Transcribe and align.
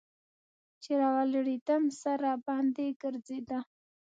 چې 0.81 0.91
راولاړېدم 1.01 1.83
سر 2.01 2.17
راباندې 2.27 2.87
ګرځېده. 3.01 3.59